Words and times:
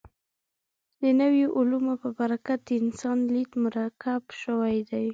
د 1.01 1.03
نویو 1.21 1.47
علومو 1.57 1.93
په 2.01 2.09
برکت 2.19 2.59
د 2.65 2.69
انسان 2.81 3.17
لید 3.33 3.51
مرکب 3.63 4.21
شوی 4.43 4.77
دی. 4.89 5.07